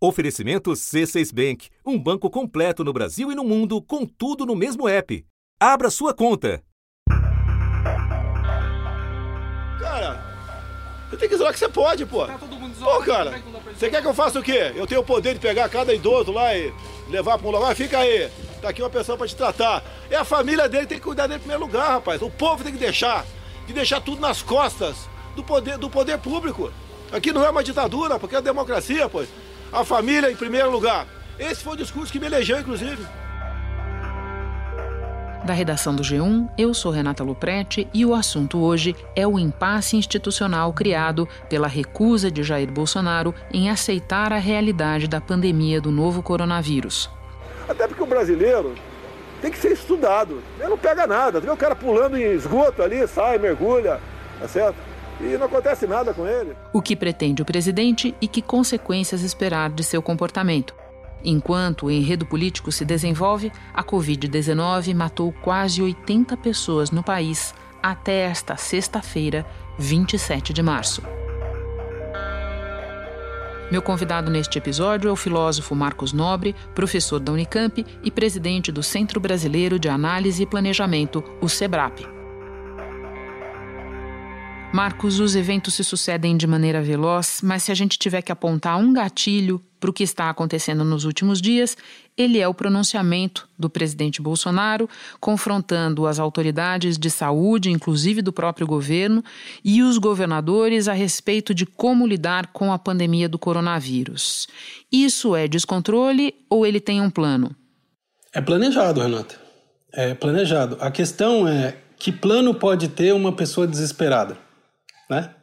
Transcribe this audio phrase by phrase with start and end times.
[0.00, 4.88] Oferecimento C6 Bank, um banco completo no Brasil e no mundo, com tudo no mesmo
[4.88, 5.26] app.
[5.58, 6.62] Abra sua conta.
[9.80, 10.24] Cara,
[11.10, 12.24] você tem que zoar que você pode, pô.
[12.26, 14.72] Tá todo mundo Pô, cara, pra você quer que eu faça o quê?
[14.76, 16.72] Eu tenho o poder de pegar cada idoso lá e
[17.08, 17.74] levar pra um lugar?
[17.74, 18.30] Fica aí,
[18.62, 19.82] tá aqui uma pessoa pra te tratar.
[20.08, 22.22] É a família dele que tem que cuidar dele em primeiro lugar, rapaz.
[22.22, 23.26] O povo tem que deixar,
[23.66, 26.70] de deixar tudo nas costas do poder, do poder público.
[27.10, 29.28] Aqui não é uma ditadura, porque é democracia, pois.
[29.72, 31.06] A família em primeiro lugar.
[31.38, 33.06] Esse foi o discurso que me elegeu, inclusive.
[35.44, 39.96] Da redação do G1, eu sou Renata Luprete e o assunto hoje é o impasse
[39.96, 46.22] institucional criado pela recusa de Jair Bolsonaro em aceitar a realidade da pandemia do novo
[46.22, 47.08] coronavírus.
[47.68, 48.74] Até porque o brasileiro
[49.40, 50.42] tem que ser estudado.
[50.58, 51.40] Ele não pega nada.
[51.40, 54.00] Tu vê o cara pulando em esgoto ali, sai, mergulha,
[54.40, 54.76] tá certo?
[55.20, 56.54] E não acontece nada com ele.
[56.72, 60.74] O que pretende o presidente e que consequências esperar de seu comportamento.
[61.24, 67.52] Enquanto o enredo político se desenvolve, a Covid-19 matou quase 80 pessoas no país
[67.82, 69.44] até esta sexta-feira,
[69.78, 71.02] 27 de março.
[73.70, 78.82] Meu convidado neste episódio é o filósofo Marcos Nobre, professor da Unicamp e presidente do
[78.82, 82.17] Centro Brasileiro de Análise e Planejamento, o SEBRAP.
[84.70, 88.78] Marcos, os eventos se sucedem de maneira veloz, mas se a gente tiver que apontar
[88.78, 91.74] um gatilho para o que está acontecendo nos últimos dias,
[92.16, 94.88] ele é o pronunciamento do presidente Bolsonaro,
[95.18, 99.24] confrontando as autoridades de saúde, inclusive do próprio governo,
[99.64, 104.48] e os governadores a respeito de como lidar com a pandemia do coronavírus.
[104.92, 107.56] Isso é descontrole ou ele tem um plano?
[108.34, 109.36] É planejado, Renata.
[109.92, 110.76] É planejado.
[110.78, 114.47] A questão é que plano pode ter uma pessoa desesperada?
[115.08, 115.34] Né?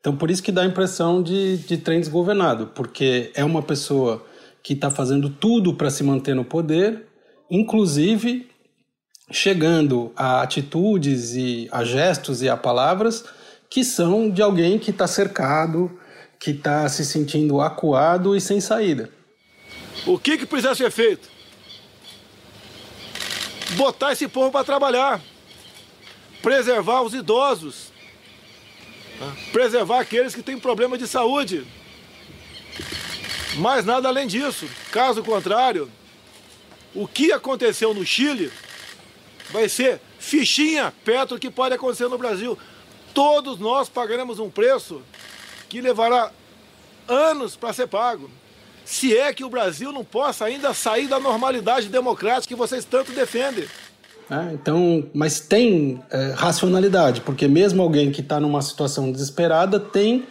[0.00, 4.26] Então, por isso que dá a impressão de, de trem desgovernado, porque é uma pessoa
[4.62, 7.06] que está fazendo tudo para se manter no poder,
[7.50, 8.50] inclusive
[9.30, 13.24] chegando a atitudes e a gestos e a palavras
[13.70, 15.98] que são de alguém que está cercado,
[16.38, 19.08] que está se sentindo acuado e sem saída.
[20.04, 21.28] O que, que precisa ser feito?
[23.76, 25.20] Botar esse povo para trabalhar,
[26.42, 27.91] preservar os idosos,
[29.52, 31.66] preservar aqueles que têm problema de saúde.
[33.56, 34.68] Mas nada além disso.
[34.90, 35.90] Caso contrário,
[36.94, 38.50] o que aconteceu no Chile
[39.50, 42.58] vai ser fichinha perto do que pode acontecer no Brasil.
[43.12, 45.02] Todos nós pagaremos um preço
[45.68, 46.30] que levará
[47.06, 48.30] anos para ser pago.
[48.84, 53.12] Se é que o Brasil não possa ainda sair da normalidade democrática que vocês tanto
[53.12, 53.68] defendem.
[54.32, 60.24] É, então, mas tem é, racionalidade, porque mesmo alguém que está numa situação desesperada tem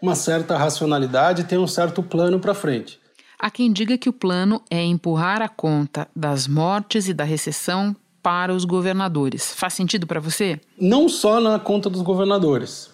[0.00, 3.00] uma certa racionalidade, tem um certo plano para frente.
[3.36, 7.96] Há quem diga que o plano é empurrar a conta das mortes e da recessão
[8.22, 9.52] para os governadores.
[9.52, 10.60] Faz sentido para você?
[10.80, 12.90] Não só na conta dos governadores,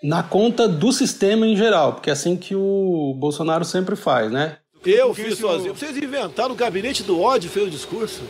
[0.00, 4.58] na conta do sistema em geral, porque é assim que o Bolsonaro sempre faz, né?
[4.84, 5.74] Eu fiz sozinho.
[5.74, 8.22] Vocês inventaram o gabinete do ódio fez o discurso.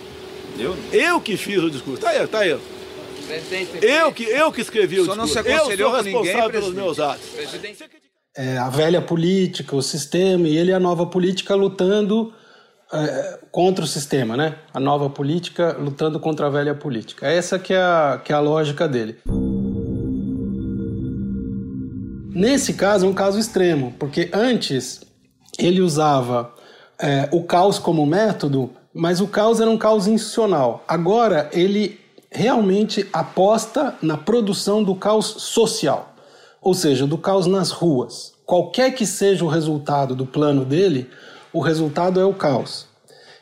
[0.58, 0.76] Eu?
[0.92, 2.02] Eu que fiz o discurso.
[2.02, 2.58] Tá aí, tá aí.
[3.80, 5.48] Eu que, eu que escrevi o Só não discurso.
[5.48, 7.28] se eu sou aconselhou responsável ninguém, pelos meus atos.
[7.30, 7.84] Presidente.
[8.36, 12.32] É, a velha política, o sistema, e ele é a nova política lutando
[12.92, 14.56] é, contra o sistema, né?
[14.72, 17.26] A nova política lutando contra a velha política.
[17.26, 19.18] Essa que é a, que é a lógica dele.
[22.34, 25.00] Nesse caso é um caso extremo, porque antes
[25.58, 26.54] ele usava
[26.98, 30.84] é, o caos como método mas o caos era um caos institucional.
[30.86, 36.14] Agora ele realmente aposta na produção do caos social,
[36.60, 38.32] ou seja, do caos nas ruas.
[38.44, 41.08] Qualquer que seja o resultado do plano dele,
[41.52, 42.86] o resultado é o caos.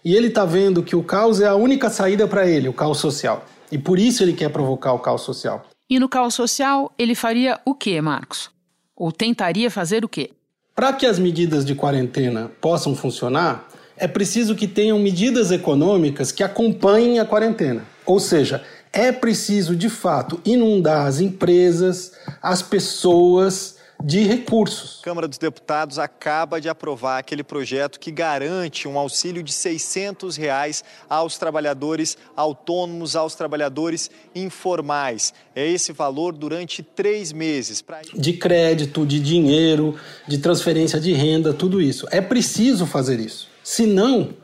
[0.05, 2.99] E ele está vendo que o caos é a única saída para ele, o caos
[2.99, 3.45] social.
[3.71, 5.65] E por isso ele quer provocar o caos social.
[5.89, 8.51] E no caos social, ele faria o quê, Marcos?
[8.97, 10.31] Ou tentaria fazer o quê?
[10.75, 13.69] Para que as medidas de quarentena possam funcionar,
[14.01, 17.85] é preciso que tenham medidas econômicas que acompanhem a quarentena.
[18.07, 22.13] Ou seja, é preciso de fato inundar as empresas,
[22.43, 25.01] as pessoas de recursos.
[25.03, 30.37] A Câmara dos Deputados acaba de aprovar aquele projeto que garante um auxílio de 600
[30.39, 35.35] reais aos trabalhadores autônomos, aos trabalhadores informais.
[35.55, 37.83] É esse valor durante três meses.
[37.83, 38.01] Pra...
[38.15, 39.95] De crédito, de dinheiro,
[40.27, 42.07] de transferência de renda, tudo isso.
[42.11, 43.50] É preciso fazer isso.
[43.71, 44.35] Senão,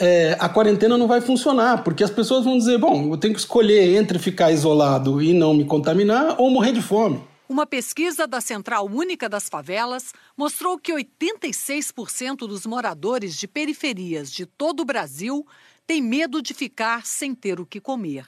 [0.00, 3.38] é, a quarentena não vai funcionar, porque as pessoas vão dizer: bom, eu tenho que
[3.38, 7.22] escolher entre ficar isolado e não me contaminar ou morrer de fome.
[7.48, 14.44] Uma pesquisa da Central Única das Favelas mostrou que 86% dos moradores de periferias de
[14.44, 15.46] todo o Brasil
[15.86, 18.26] têm medo de ficar sem ter o que comer.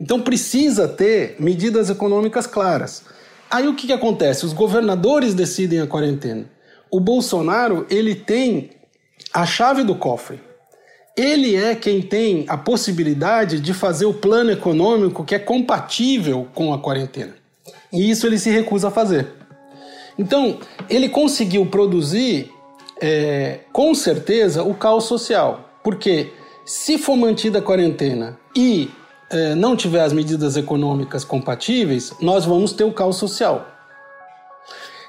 [0.00, 3.04] Então precisa ter medidas econômicas claras.
[3.48, 4.44] Aí o que, que acontece?
[4.44, 6.50] Os governadores decidem a quarentena.
[6.90, 8.79] O Bolsonaro ele tem
[9.32, 10.40] a chave do cofre.
[11.16, 16.72] Ele é quem tem a possibilidade de fazer o plano econômico que é compatível com
[16.72, 17.34] a quarentena.
[17.92, 19.28] E isso ele se recusa a fazer.
[20.18, 22.52] Então, ele conseguiu produzir,
[23.00, 25.70] é, com certeza, o caos social.
[25.82, 26.32] Porque
[26.64, 28.90] se for mantida a quarentena e
[29.30, 33.66] é, não tiver as medidas econômicas compatíveis, nós vamos ter o caos social.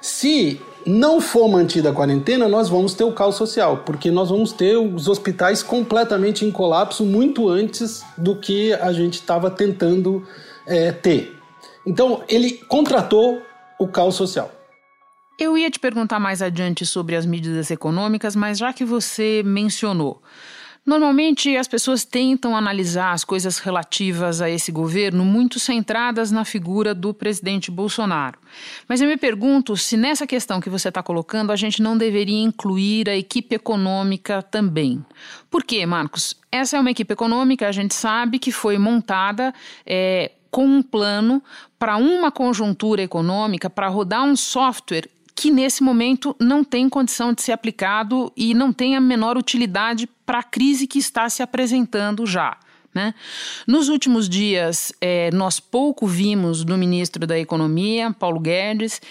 [0.01, 4.51] Se não for mantida a quarentena, nós vamos ter o caos social, porque nós vamos
[4.51, 10.25] ter os hospitais completamente em colapso muito antes do que a gente estava tentando
[10.65, 11.37] é, ter.
[11.85, 13.41] Então, ele contratou
[13.79, 14.51] o caos social.
[15.39, 20.21] Eu ia te perguntar mais adiante sobre as medidas econômicas, mas já que você mencionou,
[20.83, 26.95] Normalmente as pessoas tentam analisar as coisas relativas a esse governo muito centradas na figura
[26.95, 28.39] do presidente Bolsonaro.
[28.87, 32.41] Mas eu me pergunto se nessa questão que você está colocando a gente não deveria
[32.41, 35.05] incluir a equipe econômica também.
[35.51, 36.35] Por quê, Marcos?
[36.51, 39.53] Essa é uma equipe econômica, a gente sabe que foi montada.
[39.85, 41.41] É, com um plano
[41.79, 45.07] para uma conjuntura econômica, para rodar um software
[45.41, 50.07] que nesse momento não tem condição de ser aplicado e não tem a menor utilidade
[50.23, 52.59] para a crise que está se apresentando já.
[52.93, 53.13] Né?
[53.65, 59.01] Nos últimos dias, é, nós pouco vimos do ministro da Economia, Paulo Guedes,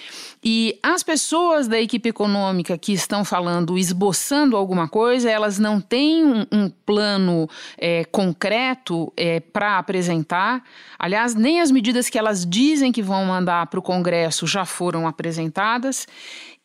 [0.44, 6.24] e as pessoas da equipe econômica que estão falando, esboçando alguma coisa, elas não têm
[6.24, 7.48] um, um plano
[7.78, 10.62] é, concreto é, para apresentar.
[10.98, 15.06] Aliás, nem as medidas que elas dizem que vão mandar para o Congresso já foram
[15.06, 16.06] apresentadas.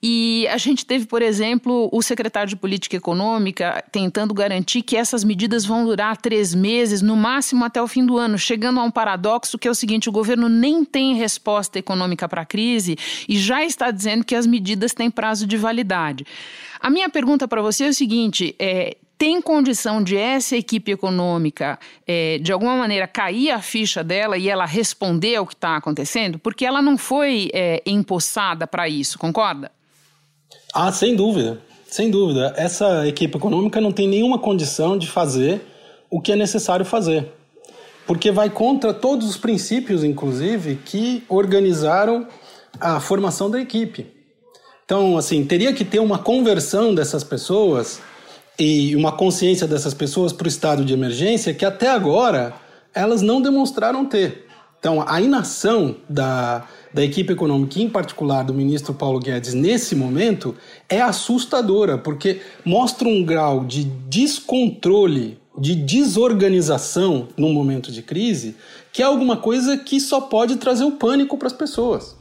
[0.03, 5.24] E a gente teve, por exemplo, o secretário de Política Econômica tentando garantir que essas
[5.24, 8.92] medidas vão durar três meses, no máximo até o fim do ano, chegando a um
[8.92, 12.97] paradoxo que é o seguinte: o governo nem tem resposta econômica para a crise
[13.27, 16.25] e já está dizendo que as medidas têm prazo de validade.
[16.80, 21.80] A minha pergunta para você é o seguinte: é, tem condição de essa equipe econômica,
[22.06, 26.38] é, de alguma maneira, cair a ficha dela e ela responder ao que está acontecendo?
[26.38, 29.71] Porque ela não foi é, empossada para isso, concorda?
[30.77, 31.57] Ah, sem dúvida,
[31.88, 32.54] sem dúvida.
[32.57, 35.62] Essa equipe econômica não tem nenhuma condição de fazer
[36.10, 37.31] o que é necessário fazer,
[38.06, 42.27] porque vai contra todos os princípios, inclusive, que organizaram
[42.77, 44.06] a formação da equipe.
[44.83, 48.01] Então, assim, teria que ter uma conversão dessas pessoas
[48.60, 52.54] e uma consciência dessas pessoas para o estado de emergência que até agora
[52.94, 54.45] elas não demonstraram ter.
[54.77, 60.56] Então, a inação da, da equipe econômica, em particular do ministro Paulo Guedes, nesse momento,
[60.88, 68.56] é assustadora, porque mostra um grau de descontrole, de desorganização num momento de crise,
[68.94, 72.15] que é alguma coisa que só pode trazer o pânico para as pessoas.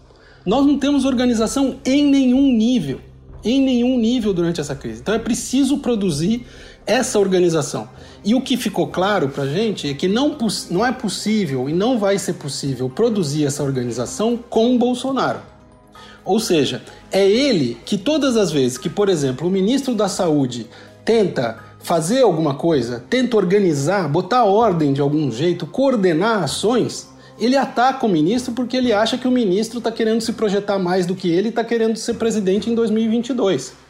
[0.45, 3.01] Nós não temos organização em nenhum nível,
[3.45, 5.03] em nenhum nível durante essa crise.
[5.03, 6.45] Então é preciso produzir
[6.87, 7.89] essa organização.
[8.25, 10.37] E o que ficou claro para a gente é que não,
[10.71, 15.41] não é possível e não vai ser possível produzir essa organização com Bolsonaro.
[16.25, 16.83] Ou seja,
[17.13, 20.67] é ele que todas as vezes que, por exemplo, o ministro da Saúde
[21.05, 27.09] tenta fazer alguma coisa, tenta organizar, botar ordem de algum jeito, coordenar ações,
[27.39, 31.05] ele ataca o ministro porque ele acha que o ministro está querendo se projetar mais
[31.05, 33.84] do que ele está querendo ser presidente em 2022.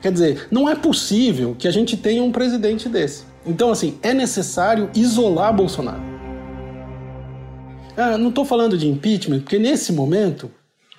[0.00, 3.24] Quer dizer, não é possível que a gente tenha um presidente desse.
[3.44, 6.02] Então, assim, é necessário isolar Bolsonaro.
[7.96, 10.50] Ah, não estou falando de impeachment, porque nesse momento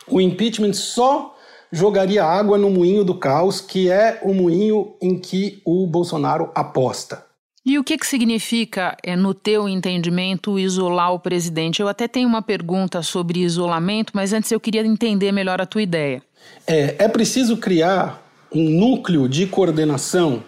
[0.07, 1.35] o impeachment só
[1.71, 7.23] jogaria água no moinho do caos, que é o moinho em que o Bolsonaro aposta.
[7.65, 11.81] E o que, que significa, é, no teu entendimento, isolar o presidente?
[11.81, 15.81] Eu até tenho uma pergunta sobre isolamento, mas antes eu queria entender melhor a tua
[15.81, 16.21] ideia.
[16.65, 20.43] É, é preciso criar um núcleo de coordenação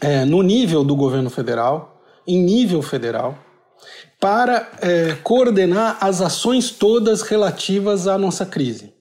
[0.00, 3.38] é, no nível do governo federal, em nível federal,
[4.20, 8.92] para é, coordenar as ações todas relativas à nossa crise.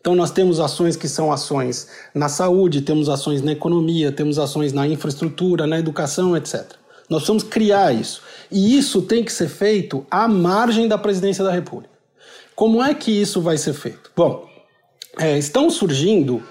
[0.00, 4.72] Então, nós temos ações que são ações na saúde, temos ações na economia, temos ações
[4.72, 6.64] na infraestrutura, na educação, etc.
[7.10, 8.22] Nós precisamos criar isso.
[8.50, 11.92] E isso tem que ser feito à margem da presidência da República.
[12.54, 14.10] Como é que isso vai ser feito?
[14.16, 14.46] Bom,
[15.18, 16.42] é, estão surgindo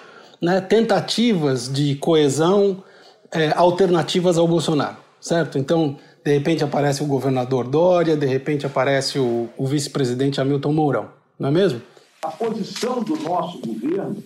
[0.41, 2.83] né, tentativas de coesão
[3.31, 5.57] é, alternativas ao Bolsonaro, certo?
[5.57, 11.09] Então, de repente aparece o governador Dória, de repente aparece o, o vice-presidente Hamilton Mourão,
[11.39, 11.81] não é mesmo?
[12.21, 14.23] A posição do nosso governo,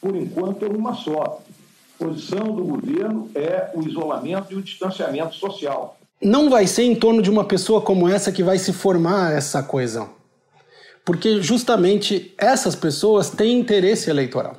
[0.00, 1.40] por enquanto, é uma só.
[1.94, 5.96] A posição do governo é o isolamento e o distanciamento social.
[6.20, 9.62] Não vai ser em torno de uma pessoa como essa que vai se formar essa
[9.62, 10.10] coesão.
[11.04, 14.56] Porque justamente essas pessoas têm interesse eleitoral.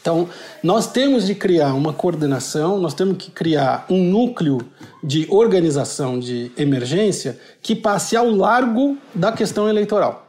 [0.00, 0.28] Então,
[0.62, 4.58] nós temos de criar uma coordenação, nós temos que criar um núcleo
[5.02, 10.26] de organização de emergência que passe ao largo da questão eleitoral.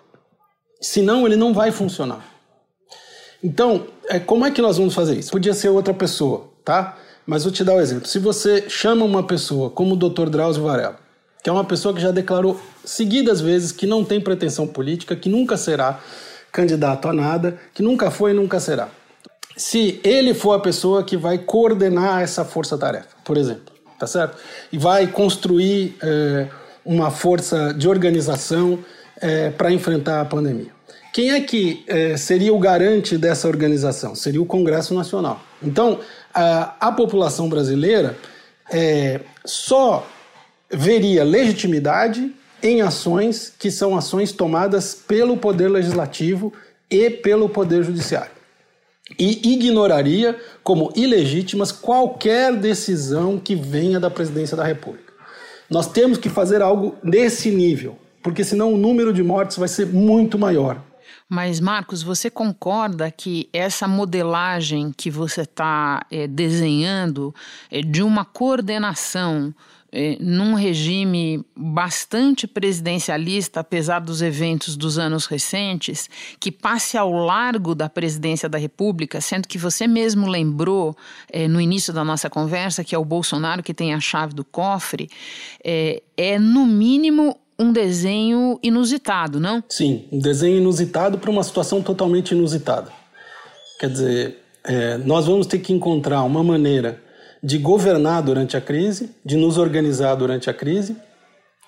[0.81, 2.25] Senão, ele não vai funcionar.
[3.43, 5.31] Então, é, como é que nós vamos fazer isso?
[5.31, 6.97] Podia ser outra pessoa, tá?
[7.25, 8.07] Mas vou te dar um exemplo.
[8.07, 10.29] Se você chama uma pessoa como o Dr.
[10.29, 10.99] Drauzio Varela,
[11.41, 15.29] que é uma pessoa que já declarou seguidas vezes que não tem pretensão política, que
[15.29, 15.99] nunca será
[16.51, 18.89] candidato a nada, que nunca foi e nunca será
[19.59, 24.37] se ele for a pessoa que vai coordenar essa força-tarefa, por exemplo, tá certo?
[24.71, 26.47] E vai construir é,
[26.85, 28.79] uma força de organização
[29.19, 30.71] é, para enfrentar a pandemia.
[31.11, 34.15] Quem é que é, seria o garante dessa organização?
[34.15, 35.41] Seria o Congresso Nacional.
[35.61, 35.99] Então,
[36.33, 38.17] a, a população brasileira
[39.43, 40.07] só
[40.71, 46.53] veria legitimidade em ações que são ações tomadas pelo Poder Legislativo
[46.89, 48.38] e pelo Poder Judiciário
[49.17, 55.13] e ignoraria como ilegítimas qualquer decisão que venha da presidência da República.
[55.69, 59.87] Nós temos que fazer algo desse nível, porque senão o número de mortes vai ser
[59.87, 60.81] muito maior.
[61.27, 67.33] Mas, Marcos, você concorda que essa modelagem que você está é, desenhando
[67.69, 69.53] é, de uma coordenação
[69.91, 77.73] é, num regime bastante presidencialista, apesar dos eventos dos anos recentes, que passe ao largo
[77.73, 80.95] da presidência da República, sendo que você mesmo lembrou
[81.31, 84.43] é, no início da nossa conversa que é o Bolsonaro que tem a chave do
[84.43, 85.09] cofre,
[85.63, 89.61] é, é no mínimo um desenho inusitado, não?
[89.67, 92.89] Sim, um desenho inusitado para uma situação totalmente inusitada.
[93.77, 97.01] Quer dizer, é, nós vamos ter que encontrar uma maneira
[97.41, 100.95] de governar durante a crise, de nos organizar durante a crise,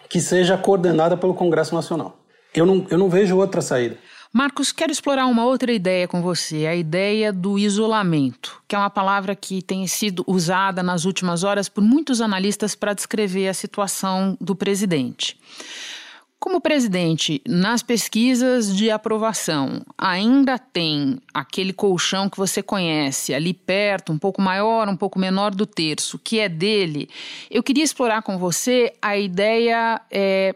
[0.09, 2.17] que seja coordenada pelo Congresso Nacional.
[2.53, 3.97] Eu não, eu não vejo outra saída.
[4.33, 8.89] Marcos, quero explorar uma outra ideia com você, a ideia do isolamento, que é uma
[8.89, 14.37] palavra que tem sido usada nas últimas horas por muitos analistas para descrever a situação
[14.39, 15.37] do presidente.
[16.41, 24.12] Como presidente, nas pesquisas de aprovação, ainda tem aquele colchão que você conhece ali perto,
[24.12, 27.07] um pouco maior, um pouco menor do terço, que é dele.
[27.50, 30.55] Eu queria explorar com você a ideia é,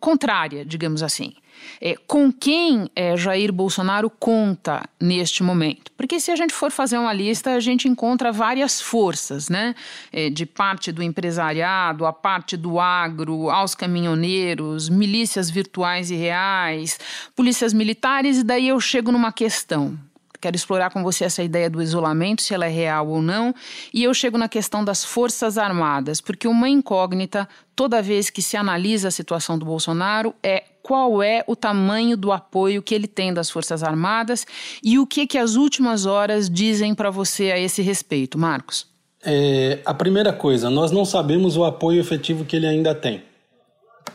[0.00, 1.34] contrária, digamos assim.
[1.80, 5.90] É, com quem é, Jair Bolsonaro conta neste momento?
[5.96, 9.74] Porque se a gente for fazer uma lista, a gente encontra várias forças, né?
[10.12, 16.98] É, de parte do empresariado, a parte do agro, aos caminhoneiros, milícias virtuais e reais,
[17.34, 19.98] polícias militares, e daí eu chego numa questão.
[20.40, 23.52] Quero explorar com você essa ideia do isolamento, se ela é real ou não.
[23.92, 28.56] E eu chego na questão das Forças Armadas, porque uma incógnita, toda vez que se
[28.56, 33.30] analisa a situação do Bolsonaro, é qual é o tamanho do apoio que ele tem
[33.30, 34.46] das Forças Armadas
[34.82, 38.86] e o que, que as últimas horas dizem para você a esse respeito, Marcos?
[39.22, 43.22] É, a primeira coisa, nós não sabemos o apoio efetivo que ele ainda tem,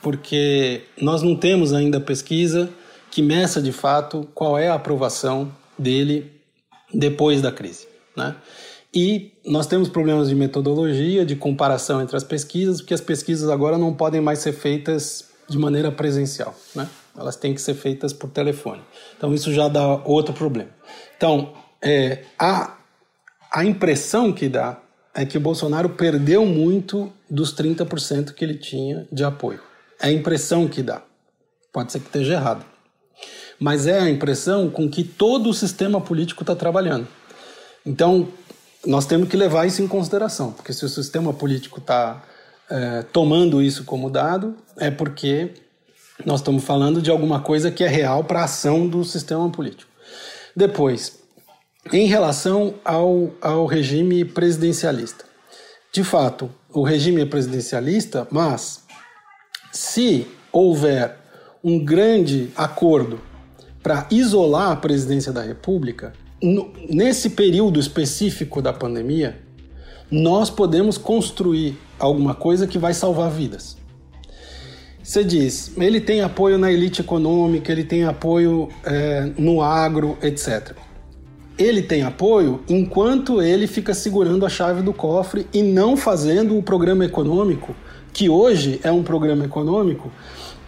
[0.01, 2.67] porque nós não temos ainda pesquisa
[3.11, 6.31] que meça de fato qual é a aprovação dele
[6.91, 7.87] depois da crise,
[8.17, 8.35] né?
[8.91, 13.77] E nós temos problemas de metodologia, de comparação entre as pesquisas, porque as pesquisas agora
[13.77, 16.89] não podem mais ser feitas de maneira presencial, né?
[17.17, 18.81] Elas têm que ser feitas por telefone.
[19.17, 20.69] Então isso já dá outro problema.
[21.15, 22.77] Então, é, a,
[23.51, 24.79] a impressão que dá
[25.13, 29.59] é que o Bolsonaro perdeu muito dos 30% que ele tinha de apoio.
[30.01, 31.03] É a impressão que dá.
[31.71, 32.65] Pode ser que esteja errado.
[33.59, 37.07] Mas é a impressão com que todo o sistema político está trabalhando.
[37.85, 38.27] Então,
[38.85, 42.23] nós temos que levar isso em consideração, porque se o sistema político está
[42.73, 45.51] é, tomando isso como dado, é porque
[46.25, 49.91] nós estamos falando de alguma coisa que é real para a ação do sistema político.
[50.55, 51.19] Depois,
[51.91, 55.23] em relação ao, ao regime presidencialista.
[55.91, 58.83] De fato, o regime é presidencialista, mas
[59.71, 61.15] se houver
[61.63, 63.21] um grande acordo
[63.83, 66.13] para isolar a presidência da República,
[66.89, 69.42] nesse período específico da pandemia,
[70.13, 73.75] nós podemos construir alguma coisa que vai salvar vidas.
[75.01, 80.73] Você diz, ele tem apoio na elite econômica, ele tem apoio é, no agro, etc.
[81.57, 86.61] Ele tem apoio enquanto ele fica segurando a chave do cofre e não fazendo o
[86.61, 87.75] programa econômico,
[88.13, 90.11] que hoje é um programa econômico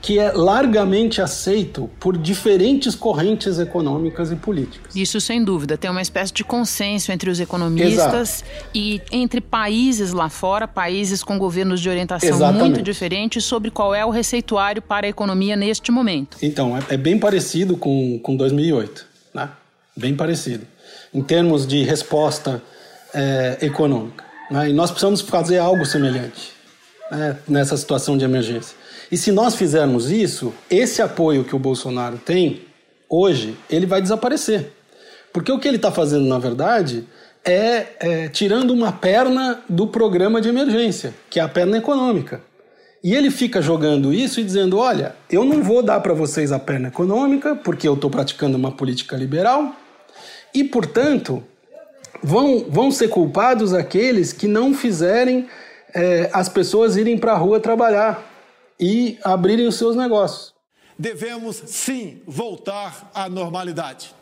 [0.05, 4.95] que é largamente aceito por diferentes correntes econômicas e políticas.
[4.95, 8.69] Isso sem dúvida, tem uma espécie de consenso entre os economistas Exato.
[8.75, 12.61] e entre países lá fora, países com governos de orientação Exatamente.
[12.61, 16.37] muito diferentes sobre qual é o receituário para a economia neste momento.
[16.39, 19.49] Então, é, é bem parecido com, com 2008, né?
[19.97, 20.67] Bem parecido.
[21.11, 22.61] Em termos de resposta
[23.11, 24.23] é, econômica.
[24.51, 24.69] Né?
[24.69, 26.53] E nós precisamos fazer algo semelhante
[27.09, 27.37] né?
[27.47, 28.84] nessa situação de emergência.
[29.15, 32.63] E se nós fizermos isso, esse apoio que o Bolsonaro tem
[33.09, 34.73] hoje, ele vai desaparecer.
[35.31, 37.07] Porque o que ele está fazendo, na verdade,
[37.45, 42.41] é, é tirando uma perna do programa de emergência, que é a perna econômica.
[43.01, 46.59] E ele fica jogando isso e dizendo: olha, eu não vou dar para vocês a
[46.59, 49.77] perna econômica, porque eu estou praticando uma política liberal,
[50.53, 51.41] e, portanto,
[52.21, 55.47] vão, vão ser culpados aqueles que não fizerem
[55.93, 58.34] é, as pessoas irem para a rua trabalhar
[58.79, 60.53] e abrirem os seus negócios.
[60.97, 64.13] Devemos sim voltar à normalidade.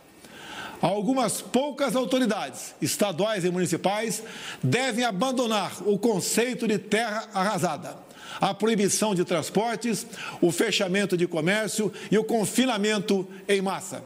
[0.81, 4.21] Algumas poucas autoridades, estaduais e municipais,
[4.61, 7.95] devem abandonar o conceito de terra arrasada,
[8.41, 10.05] a proibição de transportes,
[10.41, 14.03] o fechamento de comércio e o confinamento em massa.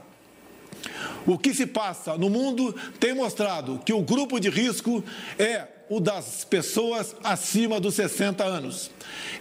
[1.26, 5.04] O que se passa no mundo tem mostrado que o grupo de risco
[5.40, 8.92] é o das pessoas acima dos 60 anos.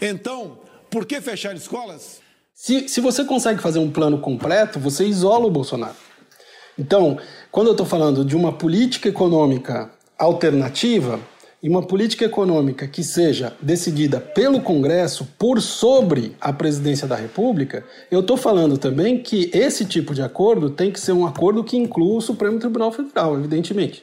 [0.00, 0.58] Então,
[0.96, 2.22] por que fechar escolas?
[2.54, 5.94] Se, se você consegue fazer um plano completo, você isola o Bolsonaro.
[6.78, 7.18] Então,
[7.52, 11.20] quando eu estou falando de uma política econômica alternativa,
[11.62, 17.84] e uma política econômica que seja decidida pelo Congresso por sobre a presidência da República,
[18.10, 21.76] eu estou falando também que esse tipo de acordo tem que ser um acordo que
[21.76, 24.02] inclua o Supremo Tribunal Federal, evidentemente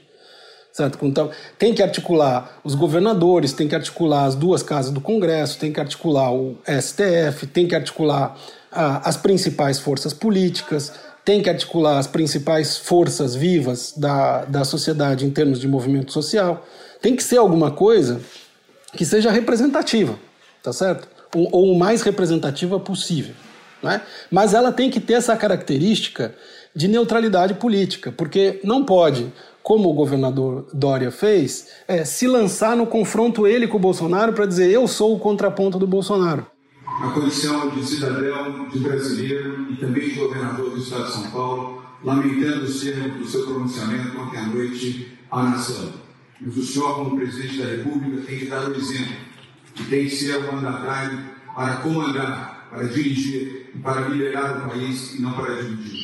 [0.73, 0.97] certo?
[1.05, 5.71] Então, tem que articular os governadores, tem que articular as duas casas do Congresso, tem
[5.71, 8.35] que articular o STF, tem que articular
[8.71, 10.91] ah, as principais forças políticas,
[11.23, 16.65] tem que articular as principais forças vivas da, da sociedade em termos de movimento social.
[16.99, 18.19] Tem que ser alguma coisa
[18.97, 20.17] que seja representativa,
[20.61, 21.07] tá certo?
[21.35, 23.35] Ou, ou o mais representativa possível.
[23.81, 24.01] Né?
[24.31, 26.33] Mas ela tem que ter essa característica
[26.75, 29.31] de neutralidade política, porque não pode
[29.63, 34.45] como o governador Dória fez, é se lançar no confronto ele com o Bolsonaro para
[34.45, 36.45] dizer eu sou o contraponto do Bolsonaro.
[36.85, 41.81] A condição de cidadão, de brasileiro e também de governador do Estado de São Paulo,
[42.03, 45.93] lamentando o do seu pronunciamento ontem à noite à nação.
[46.41, 49.15] Mas o senhor, como presidente da República, tem que dar o exemplo,
[49.73, 51.17] que tem que ser o mandatário
[51.55, 56.03] para comandar, para dirigir, para liderar o país e não para dividir.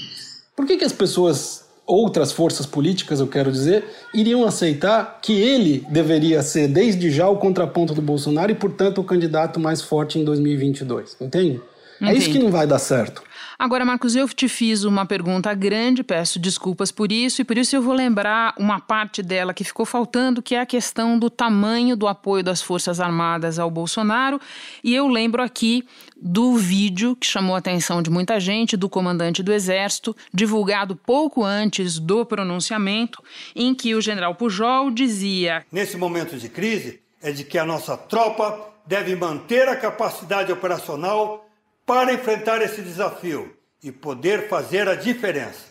[0.55, 5.83] Por que, que as pessoas outras forças políticas, eu quero dizer, iriam aceitar que ele
[5.89, 10.23] deveria ser, desde já, o contraponto do Bolsonaro e, portanto, o candidato mais forte em
[10.23, 11.17] 2022.
[11.19, 11.59] Entende?
[12.01, 13.23] É isso que não vai dar certo.
[13.61, 17.75] Agora, Marcos, eu te fiz uma pergunta grande, peço desculpas por isso, e por isso
[17.75, 21.97] eu vou lembrar uma parte dela que ficou faltando, que é a questão do tamanho
[21.97, 24.39] do apoio das Forças Armadas ao Bolsonaro.
[24.81, 29.43] E eu lembro aqui do vídeo que chamou a atenção de muita gente, do comandante
[29.43, 33.21] do Exército, divulgado pouco antes do pronunciamento,
[33.53, 37.97] em que o general Pujol dizia: Nesse momento de crise, é de que a nossa
[37.97, 41.48] tropa deve manter a capacidade operacional
[41.89, 43.51] para enfrentar esse desafio
[43.83, 45.69] e poder fazer a diferença.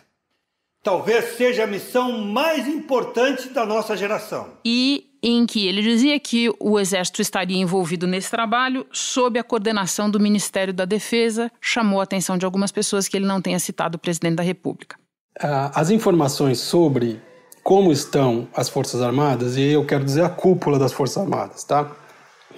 [0.82, 4.48] Talvez seja a missão mais importante da nossa geração.
[4.64, 10.10] E em que ele dizia que o Exército estaria envolvido nesse trabalho sob a coordenação
[10.10, 13.94] do Ministério da Defesa, chamou a atenção de algumas pessoas que ele não tenha citado
[13.94, 14.96] o presidente da República.
[15.38, 17.22] As informações sobre
[17.62, 21.88] como estão as Forças Armadas, e eu quero dizer a cúpula das Forças Armadas, tá?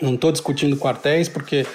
[0.01, 1.67] Não estou discutindo quartéis, porque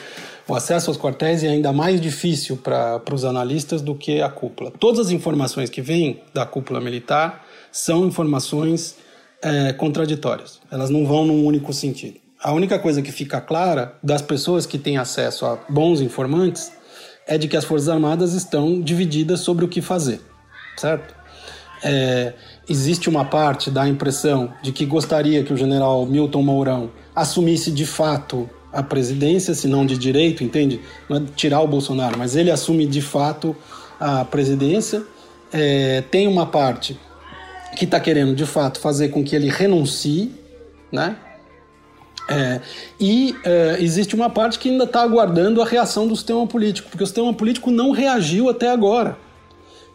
[0.48, 4.72] o acesso aos quartéis é ainda mais difícil para os analistas do que a cúpula.
[4.80, 8.96] Todas as informações que vêm da cúpula militar são informações
[9.42, 10.60] é, contraditórias.
[10.72, 12.20] Elas não vão num único sentido.
[12.42, 16.72] A única coisa que fica clara das pessoas que têm acesso a bons informantes
[17.28, 20.22] é de que as Forças Armadas estão divididas sobre o que fazer,
[20.78, 21.16] certo?
[21.84, 22.34] É,
[22.70, 27.86] existe uma parte da impressão de que gostaria que o general Milton Mourão assumisse de
[27.86, 30.82] fato a presidência, se não de direito, entende?
[31.10, 33.56] Não é tirar o Bolsonaro, mas ele assume de fato
[33.98, 35.02] a presidência.
[35.54, 37.00] É, tem uma parte
[37.78, 40.32] que está querendo de fato fazer com que ele renuncie,
[40.92, 41.16] né?
[42.28, 42.60] É,
[43.00, 47.04] e é, existe uma parte que ainda está aguardando a reação do sistema político, porque
[47.04, 49.18] o sistema político não reagiu até agora.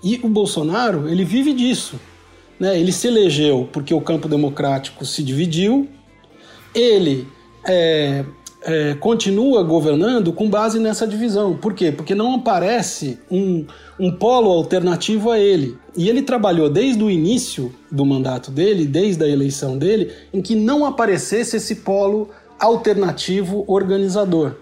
[0.02, 2.00] E o Bolsonaro, ele vive disso.
[2.58, 2.78] Né?
[2.78, 5.88] Ele se elegeu porque o campo democrático se dividiu,
[6.74, 7.28] ele
[7.66, 8.24] é,
[8.62, 11.56] é, continua governando com base nessa divisão.
[11.56, 11.90] Por quê?
[11.90, 13.66] Porque não aparece um,
[13.98, 15.78] um polo alternativo a ele.
[15.96, 20.54] E ele trabalhou desde o início do mandato dele, desde a eleição dele, em que
[20.54, 24.56] não aparecesse esse polo alternativo organizador.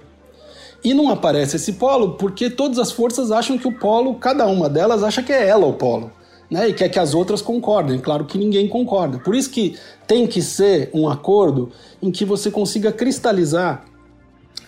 [0.85, 4.69] E não aparece esse polo porque todas as forças acham que o polo, cada uma
[4.69, 6.13] delas acha que é ela o polo.
[6.51, 7.99] Né, e quer que as outras concordem.
[7.99, 9.19] Claro que ninguém concorda.
[9.19, 13.85] Por isso que tem que ser um acordo em que você consiga cristalizar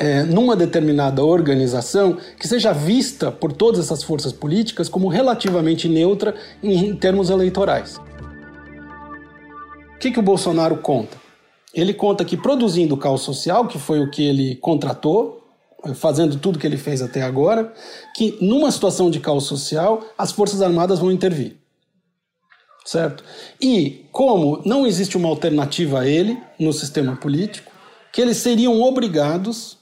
[0.00, 6.34] é, numa determinada organização que seja vista por todas essas forças políticas como relativamente neutra
[6.62, 8.00] em, termos eleitorais.
[9.94, 11.18] O que, que o Bolsonaro conta?
[11.74, 15.46] Ele conta que produzindo caos social, que foi o que ele contratou,
[15.94, 17.72] fazendo tudo que ele fez até agora,
[18.16, 21.59] que numa situação de caos social as Forças Armadas vão intervir.
[22.84, 23.22] Certo?
[23.60, 27.70] E como não existe uma alternativa a ele no sistema político,
[28.12, 29.78] que eles seriam obrigados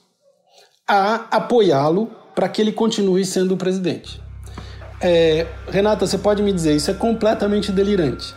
[0.87, 4.21] a apoiá-lo para que ele continue sendo o presidente.
[5.01, 8.35] É, Renata, você pode me dizer, isso é completamente delirante.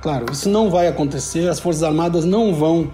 [0.00, 2.92] Claro, isso não vai acontecer, as Forças Armadas não vão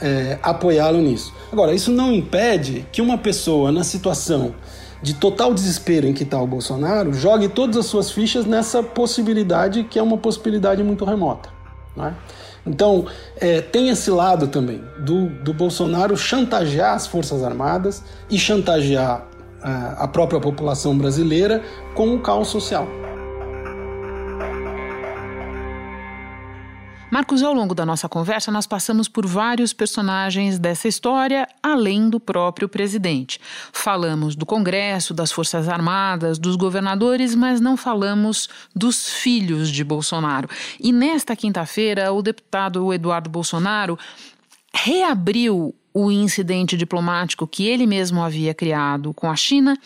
[0.00, 1.32] é, apoiá-lo nisso.
[1.52, 4.54] Agora, isso não impede que uma pessoa na situação
[5.02, 9.84] de total desespero em que está o Bolsonaro jogue todas as suas fichas nessa possibilidade
[9.84, 11.50] que é uma possibilidade muito remota.
[11.98, 12.12] É?
[12.66, 13.06] Então,
[13.36, 19.26] é, tem esse lado também do, do Bolsonaro chantagear as Forças Armadas e chantagear
[19.62, 21.62] é, a própria população brasileira
[21.94, 22.86] com o caos social.
[27.10, 32.20] Marcos, ao longo da nossa conversa, nós passamos por vários personagens dessa história, além do
[32.20, 33.40] próprio presidente.
[33.72, 40.50] Falamos do Congresso, das Forças Armadas, dos governadores, mas não falamos dos filhos de Bolsonaro.
[40.78, 43.98] E nesta quinta-feira, o deputado Eduardo Bolsonaro
[44.74, 49.78] reabriu o incidente diplomático que ele mesmo havia criado com a China.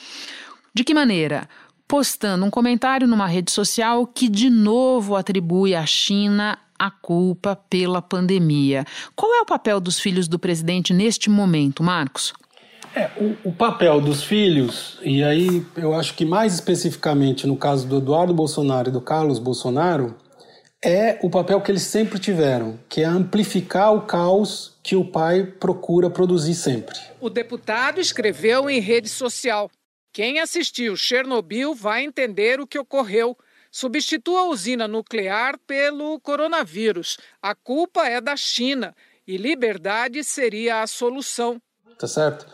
[0.74, 1.48] De que maneira?
[1.86, 8.02] Postando um comentário numa rede social que de novo atribui à China a culpa pela
[8.02, 8.84] pandemia.
[9.14, 12.32] Qual é o papel dos filhos do presidente neste momento, Marcos?
[12.94, 17.86] É, o, o, papel dos filhos, e aí eu acho que mais especificamente no caso
[17.86, 20.14] do Eduardo Bolsonaro e do Carlos Bolsonaro,
[20.84, 25.44] é o papel que eles sempre tiveram, que é amplificar o caos que o pai
[25.44, 26.98] procura produzir sempre.
[27.20, 29.70] O deputado escreveu em rede social:
[30.12, 33.38] Quem assistiu Chernobyl vai entender o que ocorreu
[33.72, 37.16] substitua a usina nuclear pelo coronavírus.
[37.40, 38.94] A culpa é da China
[39.26, 41.60] e liberdade seria a solução.
[41.98, 42.46] Tá certo?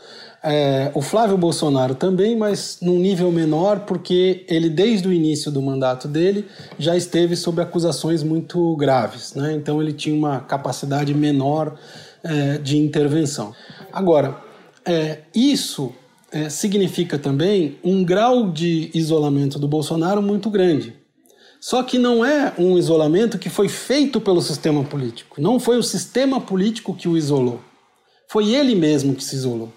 [0.42, 5.61] É, o Flávio Bolsonaro também, mas num nível menor, porque ele, desde o início do
[5.61, 6.46] mandato dele,
[6.78, 9.35] já esteve sob acusações muito graves.
[9.35, 9.54] Né?
[9.54, 11.78] Então ele tinha uma capacidade menor
[12.22, 13.54] é, de intervenção.
[13.92, 14.38] Agora,
[14.85, 15.92] é, isso
[16.31, 20.97] é, significa também um grau de isolamento do Bolsonaro muito grande.
[21.60, 25.40] Só que não é um isolamento que foi feito pelo sistema político.
[25.40, 27.60] Não foi o sistema político que o isolou.
[28.28, 29.72] Foi ele mesmo que se isolou.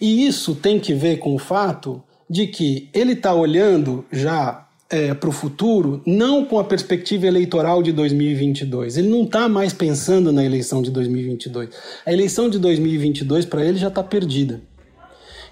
[0.00, 5.14] E isso tem que ver com o fato de que ele está olhando já é,
[5.14, 8.98] para o futuro, não com a perspectiva eleitoral de 2022.
[8.98, 11.70] Ele não está mais pensando na eleição de 2022.
[12.04, 14.60] A eleição de 2022 para ele já está perdida.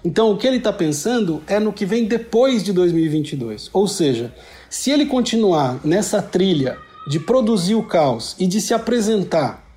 [0.03, 3.69] Então o que ele está pensando é no que vem depois de 2022.
[3.73, 4.33] Ou seja,
[4.71, 9.67] se ele continuar nessa trilha de produzir o caos e de se apresentar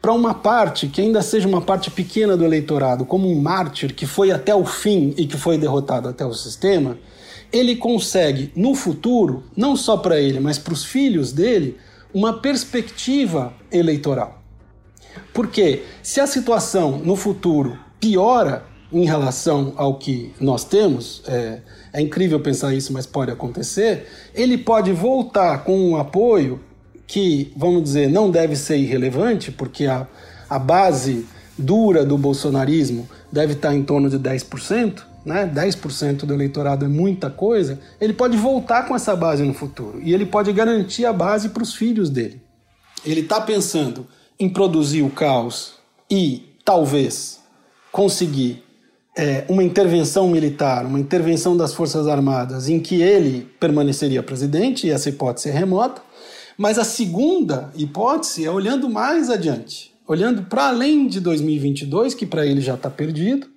[0.00, 4.06] para uma parte que ainda seja uma parte pequena do eleitorado, como um mártir que
[4.06, 6.96] foi até o fim e que foi derrotado até o sistema,
[7.52, 11.76] ele consegue no futuro, não só para ele, mas para os filhos dele,
[12.12, 14.40] uma perspectiva eleitoral.
[15.32, 18.64] Porque se a situação no futuro piora
[18.94, 21.58] em relação ao que nós temos, é,
[21.92, 26.60] é incrível pensar isso, mas pode acontecer, ele pode voltar com um apoio
[27.04, 30.06] que, vamos dizer, não deve ser irrelevante, porque a,
[30.48, 31.26] a base
[31.58, 35.50] dura do bolsonarismo deve estar em torno de 10%, né?
[35.52, 40.14] 10% do eleitorado é muita coisa, ele pode voltar com essa base no futuro e
[40.14, 42.40] ele pode garantir a base para os filhos dele.
[43.04, 44.06] Ele está pensando
[44.38, 45.74] em produzir o caos
[46.08, 47.40] e talvez
[47.90, 48.64] conseguir
[49.16, 54.90] é, uma intervenção militar, uma intervenção das Forças Armadas, em que ele permaneceria presidente, e
[54.90, 56.02] essa hipótese é remota.
[56.56, 62.46] Mas a segunda hipótese é olhando mais adiante, olhando para além de 2022, que para
[62.46, 63.48] ele já está perdido,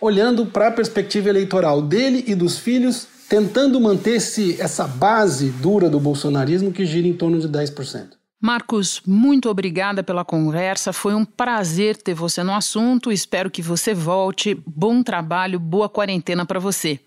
[0.00, 4.16] olhando para a perspectiva eleitoral dele e dos filhos, tentando manter
[4.58, 8.18] essa base dura do bolsonarismo que gira em torno de 10%.
[8.40, 10.92] Marcos, muito obrigada pela conversa.
[10.92, 13.10] Foi um prazer ter você no assunto.
[13.10, 14.56] Espero que você volte.
[14.64, 17.00] Bom trabalho, boa quarentena para você.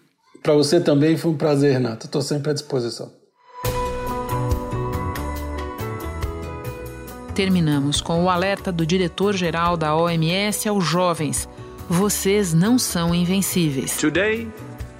[0.43, 2.05] Para você também foi um prazer, Renato.
[2.05, 3.09] Estou sempre à disposição.
[7.33, 11.47] Terminamos com o alerta do diretor-geral da OMS aos jovens:
[11.87, 13.95] vocês não são invencíveis.
[13.95, 14.51] Today,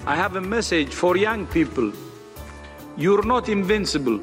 [0.07, 1.91] I have a message for young people.
[2.97, 4.21] You're not invincible.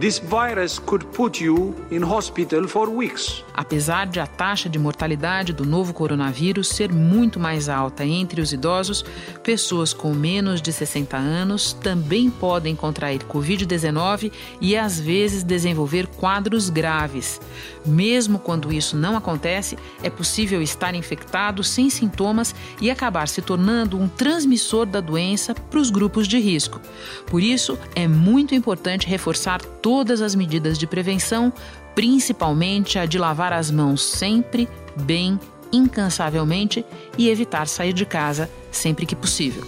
[0.00, 3.44] This virus could put you in hospital for weeks.
[3.52, 8.54] Apesar de a taxa de mortalidade do novo coronavírus ser muito mais alta entre os
[8.54, 9.04] idosos,
[9.42, 16.70] pessoas com menos de 60 anos também podem contrair Covid-19 e às vezes desenvolver quadros
[16.70, 17.38] graves.
[17.84, 24.00] Mesmo quando isso não acontece, é possível estar infectado sem sintomas e acabar se tornando
[24.00, 26.80] um transmissor da doença para os grupos de risco.
[27.26, 31.52] Por isso, é muito importante reforçar todas as medidas de prevenção,
[31.94, 35.38] principalmente a de lavar as mãos sempre, bem,
[35.72, 36.84] incansavelmente
[37.18, 39.64] e evitar sair de casa sempre que possível.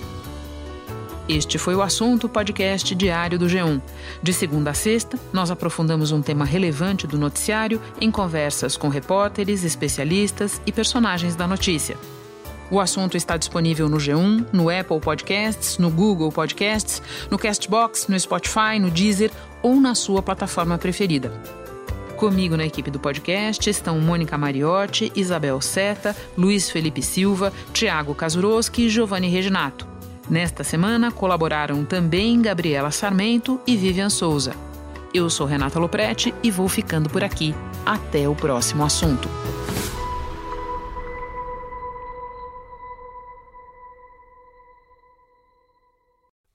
[1.27, 3.81] Este foi o assunto podcast diário do G1.
[4.23, 9.65] De segunda a sexta, nós aprofundamos um tema relevante do noticiário em conversas com repórteres,
[9.65, 11.97] especialistas e personagens da notícia.
[12.71, 17.01] O assunto está disponível no G1, no Apple Podcasts, no Google Podcasts,
[17.31, 19.31] no Castbox, no Spotify, no Deezer
[19.65, 21.33] ou na sua plataforma preferida.
[22.17, 28.87] Comigo na equipe do podcast estão Mônica Mariotti, Isabel Seta, Luiz Felipe Silva, Tiago Kazuroski
[28.87, 29.89] e Giovanni Reginato.
[30.31, 34.55] Nesta semana colaboraram também Gabriela Sarmento e Vivian Souza.
[35.13, 37.55] Eu sou Renata Loprete e vou ficando por aqui.
[37.85, 39.29] Até o próximo assunto.